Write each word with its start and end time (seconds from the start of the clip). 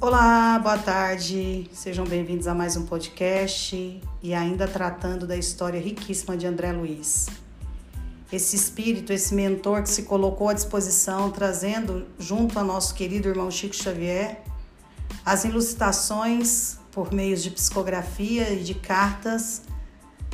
Olá, 0.00 0.60
boa 0.60 0.78
tarde. 0.78 1.68
Sejam 1.72 2.04
bem-vindos 2.04 2.46
a 2.46 2.54
mais 2.54 2.76
um 2.76 2.86
podcast 2.86 4.00
e 4.22 4.32
ainda 4.32 4.68
tratando 4.68 5.26
da 5.26 5.36
história 5.36 5.80
riquíssima 5.80 6.36
de 6.36 6.46
André 6.46 6.70
Luiz. 6.70 7.26
Esse 8.32 8.54
espírito, 8.54 9.12
esse 9.12 9.34
mentor 9.34 9.82
que 9.82 9.90
se 9.90 10.04
colocou 10.04 10.50
à 10.50 10.52
disposição, 10.52 11.32
trazendo 11.32 12.06
junto 12.16 12.60
a 12.60 12.62
nosso 12.62 12.94
querido 12.94 13.28
irmão 13.28 13.50
Chico 13.50 13.74
Xavier 13.74 14.40
as 15.24 15.44
ilustrações 15.44 16.78
por 16.92 17.12
meios 17.12 17.42
de 17.42 17.50
psicografia 17.50 18.50
e 18.50 18.62
de 18.62 18.74
cartas, 18.74 19.62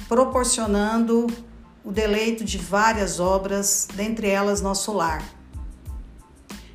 proporcionando 0.06 1.26
o 1.82 1.90
deleito 1.90 2.44
de 2.44 2.58
várias 2.58 3.18
obras, 3.18 3.88
dentre 3.94 4.28
elas 4.28 4.60
Nosso 4.60 4.92
Lar. 4.92 5.24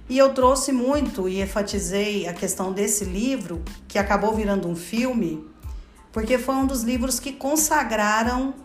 E 0.10 0.18
eu 0.18 0.34
trouxe 0.34 0.72
muito 0.72 1.30
e 1.30 1.40
enfatizei 1.40 2.28
a 2.28 2.34
questão 2.34 2.74
desse 2.74 3.06
livro, 3.06 3.64
que 3.88 4.00
acabou 4.00 4.34
virando 4.34 4.68
um 4.68 4.76
filme, 4.76 5.48
porque 6.12 6.40
foi 6.40 6.56
um 6.56 6.66
dos 6.66 6.82
livros 6.82 7.20
que 7.20 7.32
consagraram 7.32 8.56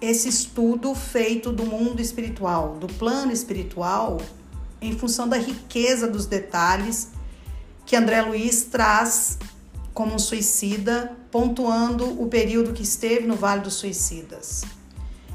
esse 0.00 0.28
estudo 0.28 0.92
feito 0.92 1.52
do 1.52 1.64
mundo 1.64 2.00
espiritual, 2.00 2.76
do 2.80 2.88
plano 2.88 3.30
espiritual, 3.30 4.20
em 4.82 4.92
função 4.98 5.28
da 5.28 5.36
riqueza 5.36 6.08
dos 6.08 6.26
detalhes 6.26 7.10
que 7.86 7.96
André 7.96 8.20
Luiz 8.22 8.64
traz 8.64 9.38
como 9.94 10.14
um 10.14 10.18
suicida, 10.18 11.16
pontuando 11.30 12.20
o 12.20 12.28
período 12.28 12.72
que 12.72 12.82
esteve 12.82 13.26
no 13.26 13.34
Vale 13.34 13.62
dos 13.62 13.74
Suicidas. 13.74 14.62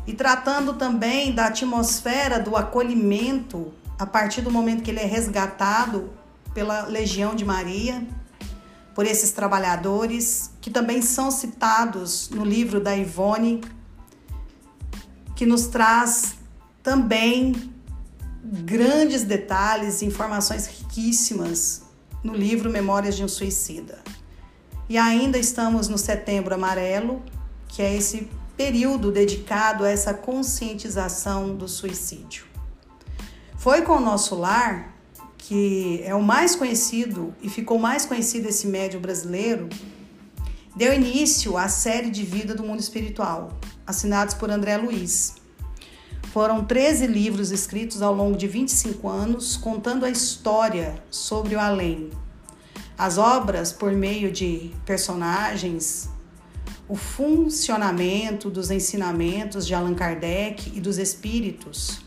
E 0.06 0.14
tratando 0.14 0.74
também 0.74 1.34
da 1.34 1.48
atmosfera 1.48 2.40
do 2.40 2.56
acolhimento 2.56 3.74
a 4.04 4.06
partir 4.06 4.42
do 4.42 4.52
momento 4.52 4.84
que 4.84 4.92
ele 4.92 5.00
é 5.00 5.06
resgatado 5.06 6.12
pela 6.54 6.88
Legião 6.88 7.34
de 7.34 7.46
Maria, 7.46 8.06
por 8.94 9.06
esses 9.06 9.32
trabalhadores, 9.32 10.52
que 10.60 10.70
também 10.70 11.02
são 11.02 11.32
citados 11.32 12.30
no 12.30 12.44
livro 12.44 12.82
da 12.82 12.94
Ivone, 12.94 13.62
que 15.38 15.46
nos 15.46 15.68
traz 15.68 16.36
também 16.84 17.74
grandes 18.44 19.24
detalhes, 19.24 20.02
informações 20.02 20.68
riquíssimas 20.68 21.84
no 22.22 22.36
livro 22.36 22.70
Memórias 22.70 23.16
de 23.16 23.24
um 23.24 23.30
Suicida. 23.30 24.04
E 24.90 24.98
ainda 24.98 25.38
estamos 25.38 25.88
no 25.88 25.98
Setembro 25.98 26.54
Amarelo, 26.54 27.24
que 27.70 27.82
é 27.82 27.96
esse 27.96 28.30
período 28.58 29.14
dedicado 29.14 29.86
a 29.86 29.90
essa 29.90 30.14
conscientização 30.14 31.56
do 31.56 31.70
suicídio. 31.70 32.52
Foi 33.64 33.82
com 33.82 33.94
o 33.94 34.00
nosso 34.02 34.36
lar, 34.36 34.94
que 35.38 36.02
é 36.04 36.14
o 36.14 36.22
mais 36.22 36.54
conhecido 36.54 37.34
e 37.42 37.48
ficou 37.48 37.80
mais 37.80 38.06
conhecido 38.06 38.50
esse 38.50 38.68
médium 38.68 39.00
brasileiro, 39.00 39.70
deu 40.76 40.94
início 40.94 41.56
à 41.58 41.70
série 41.70 42.10
de 42.10 42.24
vida 42.24 42.54
do 42.54 42.62
mundo 42.62 42.82
espiritual, 42.82 43.58
assinados 43.88 44.34
por 44.34 44.52
André 44.52 44.76
Luiz. 44.76 45.36
Foram 46.34 46.66
13 46.66 47.08
livros 47.08 47.52
escritos 47.52 48.02
ao 48.02 48.14
longo 48.14 48.36
de 48.36 48.50
25 48.50 49.08
anos, 49.08 49.56
contando 49.56 50.06
a 50.06 50.10
história 50.10 51.02
sobre 51.10 51.56
o 51.56 51.60
além. 51.62 52.10
As 52.98 53.18
obras, 53.18 53.72
por 53.72 53.94
meio 53.94 54.30
de 54.30 54.74
personagens, 54.86 56.10
o 56.86 56.98
funcionamento 56.98 58.50
dos 58.50 58.70
ensinamentos 58.70 59.66
de 59.66 59.74
Allan 59.74 59.96
Kardec 59.96 60.70
e 60.76 60.82
dos 60.82 60.98
espíritos, 60.98 62.04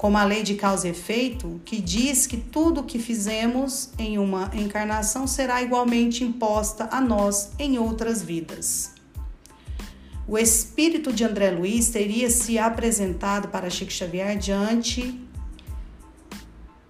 como 0.00 0.16
a 0.16 0.24
lei 0.24 0.42
de 0.42 0.54
causa 0.54 0.88
e 0.88 0.92
efeito, 0.92 1.60
que 1.62 1.78
diz 1.78 2.26
que 2.26 2.38
tudo 2.38 2.80
o 2.80 2.84
que 2.84 2.98
fizemos 2.98 3.90
em 3.98 4.16
uma 4.16 4.50
encarnação 4.54 5.26
será 5.26 5.60
igualmente 5.60 6.24
imposta 6.24 6.88
a 6.90 7.02
nós 7.02 7.50
em 7.58 7.78
outras 7.78 8.22
vidas. 8.22 8.94
O 10.26 10.38
espírito 10.38 11.12
de 11.12 11.22
André 11.22 11.50
Luiz 11.50 11.90
teria 11.90 12.30
se 12.30 12.58
apresentado 12.58 13.48
para 13.48 13.68
Chico 13.68 13.92
Xavier 13.92 14.38
diante 14.38 15.20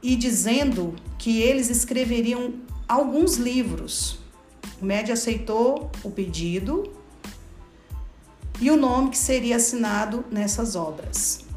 e 0.00 0.14
dizendo 0.14 0.94
que 1.18 1.42
eles 1.42 1.68
escreveriam 1.68 2.60
alguns 2.86 3.34
livros. 3.38 4.20
O 4.80 4.84
médio 4.84 5.12
aceitou 5.12 5.90
o 6.04 6.12
pedido 6.12 6.92
e 8.60 8.70
o 8.70 8.76
nome 8.76 9.10
que 9.10 9.18
seria 9.18 9.56
assinado 9.56 10.24
nessas 10.30 10.76
obras. 10.76 11.49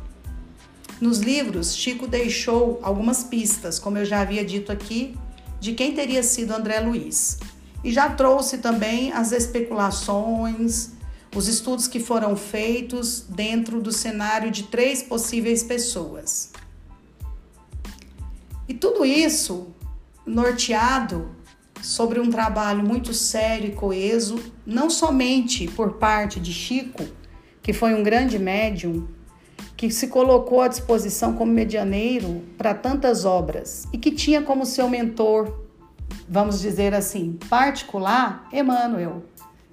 Nos 1.04 1.20
livros, 1.20 1.76
Chico 1.76 2.08
deixou 2.08 2.80
algumas 2.82 3.26
pistas, 3.26 3.78
como 3.78 3.98
eu 3.98 4.06
já 4.06 4.22
havia 4.22 4.46
dito 4.46 4.72
aqui, 4.72 5.18
de 5.60 5.74
quem 5.74 5.94
teria 5.94 6.24
sido 6.24 6.54
André 6.54 6.80
Luiz. 6.80 7.40
E 7.84 7.92
já 7.92 8.10
trouxe 8.10 8.60
também 8.60 9.12
as 9.12 9.34
especulações, 9.34 10.92
os 11.36 11.50
estudos 11.50 11.90
que 11.90 12.00
foram 12.00 12.38
feitos 12.38 13.26
dentro 13.28 13.82
do 13.82 13.92
cenário 13.92 14.50
de 14.50 14.64
três 14.64 15.04
possíveis 15.04 15.62
pessoas. 15.62 16.52
E 18.66 18.74
tudo 18.74 19.06
isso 19.06 19.76
norteado 20.26 21.36
sobre 21.82 22.22
um 22.22 22.30
trabalho 22.30 22.82
muito 22.82 23.14
sério 23.14 23.72
e 23.72 23.76
coeso, 23.76 24.40
não 24.66 24.90
somente 24.90 25.68
por 25.68 25.96
parte 25.96 26.40
de 26.40 26.54
Chico, 26.54 27.06
que 27.62 27.74
foi 27.74 27.94
um 27.94 28.04
grande 28.04 28.40
médium, 28.40 29.06
que 29.76 29.90
se 29.92 30.08
colocou 30.08 30.62
à 30.62 30.68
disposição 30.68 31.34
como 31.34 31.52
medianeiro 31.52 32.42
para 32.58 32.74
tantas 32.74 33.26
obras 33.26 33.88
e 33.92 33.98
que 33.98 34.12
tinha 34.12 34.42
como 34.42 34.66
seu 34.66 34.88
mentor, 34.90 35.66
vamos 36.28 36.62
dizer 36.62 36.94
assim, 36.94 37.38
particular, 37.50 38.48
Emmanuel, 38.52 39.24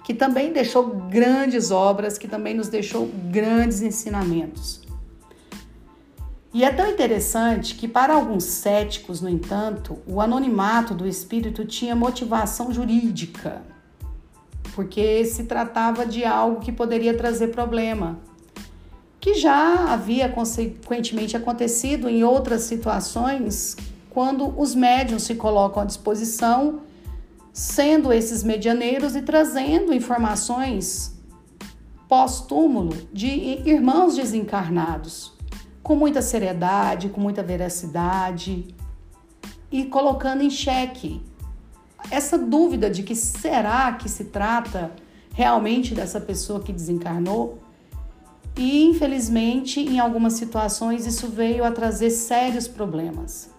que 0.03 0.13
também 0.13 0.51
deixou 0.51 0.87
grandes 0.87 1.71
obras, 1.71 2.17
que 2.17 2.27
também 2.27 2.53
nos 2.53 2.67
deixou 2.67 3.09
grandes 3.29 3.81
ensinamentos. 3.81 4.81
E 6.53 6.65
é 6.65 6.71
tão 6.71 6.85
interessante 6.87 7.75
que, 7.75 7.87
para 7.87 8.13
alguns 8.13 8.43
céticos, 8.43 9.21
no 9.21 9.29
entanto, 9.29 9.99
o 10.05 10.19
anonimato 10.19 10.93
do 10.93 11.07
espírito 11.07 11.63
tinha 11.63 11.95
motivação 11.95 12.73
jurídica, 12.73 13.61
porque 14.75 15.23
se 15.23 15.45
tratava 15.45 16.05
de 16.05 16.25
algo 16.25 16.59
que 16.59 16.71
poderia 16.71 17.15
trazer 17.15 17.47
problema 17.47 18.19
que 19.21 19.35
já 19.35 19.93
havia 19.93 20.27
consequentemente 20.27 21.37
acontecido 21.37 22.09
em 22.09 22.23
outras 22.23 22.63
situações, 22.63 23.77
quando 24.09 24.59
os 24.59 24.73
médiums 24.73 25.23
se 25.23 25.35
colocam 25.35 25.83
à 25.83 25.85
disposição, 25.85 26.81
sendo 27.53 28.11
esses 28.11 28.43
medianeiros 28.43 29.15
e 29.15 29.21
trazendo 29.21 29.93
informações 29.93 31.15
pós-túmulo 32.09 32.97
de 33.13 33.27
irmãos 33.63 34.15
desencarnados, 34.15 35.33
com 35.83 35.95
muita 35.95 36.21
seriedade, 36.21 37.09
com 37.09 37.21
muita 37.21 37.43
veracidade 37.43 38.75
e 39.71 39.85
colocando 39.85 40.41
em 40.41 40.49
xeque 40.49 41.21
essa 42.09 42.39
dúvida 42.39 42.89
de 42.89 43.03
que 43.03 43.15
será 43.15 43.93
que 43.93 44.09
se 44.09 44.25
trata 44.25 44.91
realmente 45.33 45.93
dessa 45.93 46.19
pessoa 46.19 46.59
que 46.59 46.73
desencarnou 46.73 47.59
e 48.61 48.83
infelizmente, 48.83 49.79
em 49.79 49.99
algumas 49.99 50.33
situações, 50.33 51.07
isso 51.07 51.27
veio 51.27 51.63
a 51.63 51.71
trazer 51.71 52.11
sérios 52.11 52.67
problemas. 52.67 53.49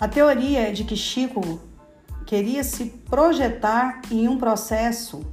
A 0.00 0.08
teoria 0.08 0.62
é 0.62 0.72
de 0.72 0.82
que 0.82 0.96
Chico 0.96 1.60
queria 2.26 2.64
se 2.64 2.86
projetar 3.08 4.02
em 4.10 4.26
um 4.26 4.36
processo, 4.36 5.24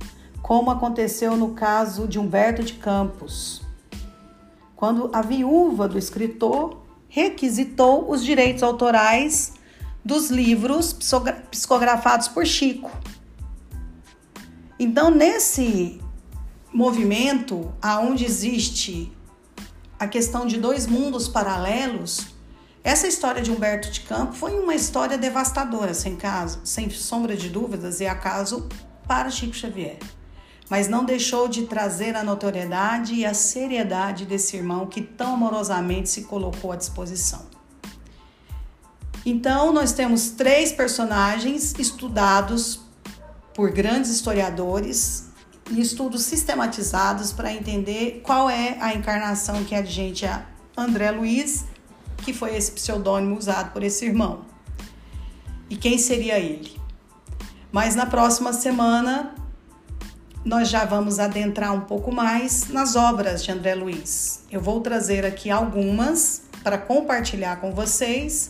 como 0.44 0.70
aconteceu 0.70 1.36
no 1.36 1.56
caso 1.56 2.08
de 2.08 2.20
Humberto 2.20 2.62
de 2.62 2.76
Campos, 2.76 3.64
quando 4.76 5.10
a 5.12 5.24
viúva 5.24 5.88
do 5.88 5.98
escritor 5.98 6.84
requisitou 7.10 8.12
os 8.12 8.24
direitos 8.24 8.62
autorais 8.62 9.54
dos 10.06 10.30
livros 10.30 10.96
psicografados 11.50 12.28
por 12.28 12.46
Chico. 12.46 12.92
Então, 14.78 15.10
nesse 15.10 16.00
movimento 16.74 17.74
aonde 17.82 18.26
existe 18.26 19.12
a 20.00 20.08
questão 20.08 20.46
de 20.46 20.58
dois 20.58 20.88
mundos 20.88 21.28
paralelos, 21.28 22.28
essa 22.84 23.08
história 23.08 23.42
de 23.42 23.52
Humberto 23.52 23.92
de 23.92 24.02
Campos 24.02 24.40
foi 24.40 24.60
uma 24.60 24.74
história 24.74 25.16
devastadora, 25.16 25.94
sem 25.94 26.16
caso, 26.16 26.62
sem 26.64 26.90
sombra 26.90 27.38
de 27.38 27.50
dúvidas 27.50 28.00
e 28.00 28.08
acaso 28.08 28.68
para 29.08 29.30
Chico 29.30 29.54
Xavier. 29.54 30.00
Mas 30.68 30.88
não 30.88 31.06
deixou 31.06 31.48
de 31.48 31.68
trazer 31.68 32.16
a 32.16 32.24
notoriedade 32.24 33.14
e 33.14 33.26
a 33.26 33.34
seriedade 33.36 34.26
desse 34.26 34.58
irmão 34.58 34.88
que 34.88 35.02
tão 35.02 35.36
amorosamente 35.36 36.10
se 36.10 36.24
colocou 36.24 36.72
à 36.72 36.76
disposição. 36.76 37.46
Então, 39.24 39.72
nós 39.72 39.92
temos 39.92 40.32
três 40.32 40.72
personagens 40.72 41.76
estudados 41.78 42.80
por 43.54 43.70
grandes 43.70 44.10
historiadores 44.10 45.31
e 45.72 45.82
estudos 45.82 46.24
sistematizados 46.24 47.32
para 47.32 47.54
entender 47.54 48.22
qual 48.24 48.50
é 48.50 48.78
a 48.80 48.94
encarnação 48.94 49.64
que 49.64 49.74
é 49.74 49.80
adjente 49.80 50.26
a 50.26 50.46
André 50.78 51.12
Luiz, 51.12 51.66
que 52.18 52.34
foi 52.34 52.56
esse 52.56 52.72
pseudônimo 52.72 53.38
usado 53.38 53.72
por 53.72 53.84
esse 53.84 54.06
irmão. 54.06 54.46
e 55.70 55.78
quem 55.78 55.98
seria 55.98 56.38
ele. 56.38 56.78
Mas 57.72 57.96
na 57.96 58.06
próxima 58.06 58.52
semana 58.52 59.34
nós 60.44 60.68
já 60.68 60.84
vamos 60.84 61.18
adentrar 61.18 61.74
um 61.74 61.82
pouco 61.82 62.12
mais 62.12 62.68
nas 62.68 62.98
obras 62.98 63.42
de 63.42 63.52
André 63.52 63.76
Luiz. 63.76 64.44
Eu 64.52 64.60
vou 64.60 64.82
trazer 64.82 65.26
aqui 65.26 65.50
algumas 65.50 66.44
para 66.62 66.78
compartilhar 66.78 67.62
com 67.62 67.74
vocês 67.74 68.50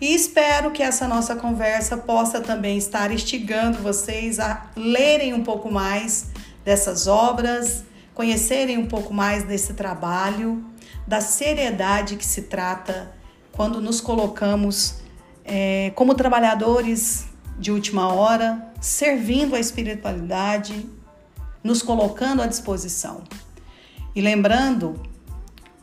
e 0.00 0.14
espero 0.14 0.70
que 0.70 0.82
essa 0.82 1.06
nossa 1.06 1.36
conversa 1.36 1.96
possa 1.96 2.40
também 2.40 2.78
estar 2.78 3.12
instigando 3.12 3.78
vocês 3.78 4.38
a 4.40 4.70
lerem 4.74 5.34
um 5.34 5.44
pouco 5.44 5.70
mais 5.70 6.28
dessas 6.64 7.06
obras, 7.06 7.84
conhecerem 8.14 8.78
um 8.78 8.86
pouco 8.86 9.12
mais 9.12 9.44
desse 9.44 9.74
trabalho, 9.74 10.64
da 11.06 11.20
seriedade 11.20 12.16
que 12.16 12.24
se 12.24 12.42
trata 12.42 13.12
quando 13.52 13.80
nos 13.80 14.00
colocamos 14.00 15.00
é, 15.44 15.92
como 15.94 16.14
trabalhadores 16.14 17.26
de 17.58 17.70
última 17.70 18.12
hora, 18.12 18.72
servindo 18.80 19.54
a 19.54 19.60
espiritualidade, 19.60 20.88
nos 21.62 21.82
colocando 21.82 22.40
à 22.40 22.46
disposição. 22.46 23.22
E 24.14 24.20
lembrando 24.22 25.02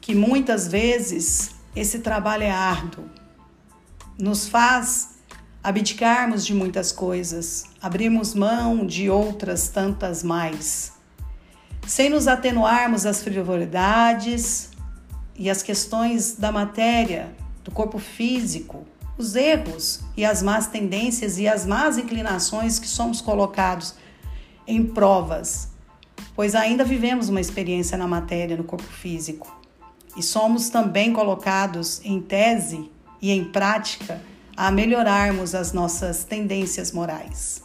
que 0.02 0.16
muitas 0.16 0.68
vezes 0.68 1.52
esse 1.76 2.00
trabalho 2.00 2.44
é 2.44 2.52
árduo, 2.52 3.06
nos 4.18 4.48
faz 4.48 5.18
abdicarmos 5.64 6.46
de 6.46 6.54
muitas 6.54 6.92
coisas, 6.92 7.66
abrirmos 7.82 8.34
mão 8.34 8.86
de 8.86 9.10
outras 9.10 9.68
tantas 9.68 10.24
mais, 10.24 10.94
sem 11.86 12.10
nos 12.10 12.28
atenuarmos 12.28 13.06
às 13.06 13.22
frivolidades 13.22 14.70
e 15.36 15.50
às 15.50 15.62
questões 15.62 16.36
da 16.36 16.52
matéria, 16.52 17.36
do 17.64 17.72
corpo 17.72 18.00
físico, 18.00 18.86
os 19.18 19.36
erros 19.36 20.02
e 20.16 20.24
as 20.24 20.42
más 20.42 20.68
tendências 20.68 21.38
e 21.38 21.48
as 21.48 21.66
más 21.66 21.98
inclinações 21.98 22.80
que 22.80 22.88
somos 22.88 23.20
colocados 23.20 23.96
em 24.66 24.86
provas, 24.86 25.70
pois 26.36 26.56
ainda 26.56 26.84
vivemos 26.84 27.30
uma 27.30 27.42
experiência 27.42 27.98
na 27.98 28.08
matéria, 28.08 28.56
no 28.56 28.64
corpo 28.64 28.84
físico, 28.84 29.54
e 30.16 30.24
somos 30.24 30.70
também 30.70 31.14
colocados 31.14 32.02
em 32.04 32.22
tese 32.22 32.90
e 33.22 33.32
em 33.32 33.46
prática 33.46 34.22
a 34.56 34.72
melhorarmos 34.72 35.54
as 35.54 35.72
nossas 35.72 36.24
tendências 36.24 36.92
morais. 36.92 37.62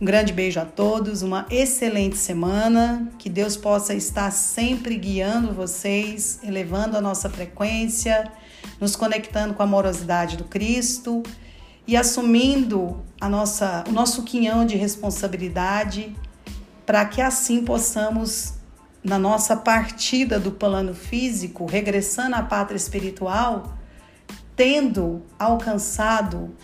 Um 0.00 0.04
grande 0.04 0.32
beijo 0.32 0.60
a 0.60 0.64
todos, 0.64 1.22
uma 1.22 1.46
excelente 1.50 2.18
semana, 2.18 3.10
que 3.18 3.30
Deus 3.30 3.56
possa 3.56 3.94
estar 3.94 4.30
sempre 4.30 4.96
guiando 4.96 5.54
vocês, 5.54 6.38
elevando 6.42 6.98
a 6.98 7.00
nossa 7.00 7.30
frequência, 7.30 8.30
nos 8.78 8.94
conectando 8.94 9.54
com 9.54 9.62
a 9.62 9.64
amorosidade 9.64 10.36
do 10.36 10.44
Cristo 10.44 11.22
e 11.86 11.96
assumindo 11.96 13.02
a 13.18 13.28
nossa, 13.28 13.84
o 13.88 13.92
nosso 13.92 14.22
quinhão 14.22 14.66
de 14.66 14.76
responsabilidade 14.76 16.14
para 16.84 17.04
que 17.06 17.22
assim 17.22 17.64
possamos, 17.64 18.54
na 19.02 19.18
nossa 19.18 19.56
partida 19.56 20.38
do 20.38 20.52
plano 20.52 20.94
físico, 20.94 21.64
regressando 21.64 22.36
à 22.36 22.42
pátria 22.42 22.76
espiritual, 22.76 23.75
tendo 24.56 25.22
alcançado, 25.38 26.56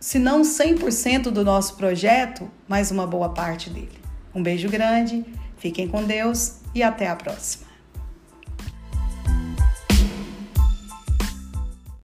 se 0.00 0.18
não 0.18 0.42
100% 0.42 1.24
do 1.30 1.44
nosso 1.44 1.76
projeto, 1.76 2.50
mas 2.66 2.90
uma 2.90 3.06
boa 3.06 3.28
parte 3.28 3.68
dele. 3.68 4.00
Um 4.34 4.42
beijo 4.42 4.68
grande, 4.68 5.24
fiquem 5.58 5.86
com 5.86 6.02
Deus 6.02 6.60
e 6.74 6.82
até 6.82 7.08
a 7.08 7.14
próxima. 7.14 7.71